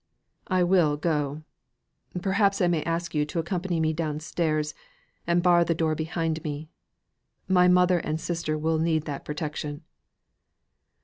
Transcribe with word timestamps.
"I 0.47 0.63
will 0.63 0.97
go. 0.97 1.43
Perhaps 2.23 2.59
I 2.59 2.67
may 2.67 2.81
ask 2.85 3.13
you 3.13 3.23
to 3.27 3.37
accompany 3.37 3.79
me 3.79 3.93
downstairs, 3.93 4.73
and 5.27 5.43
bar 5.43 5.63
the 5.63 5.75
door 5.75 5.93
behind 5.93 6.43
me; 6.43 6.71
my 7.47 7.67
mother 7.67 7.99
and 7.99 8.19
sister 8.19 8.57
will 8.57 8.79
need 8.79 9.03
that 9.05 9.23
protection." 9.25 9.83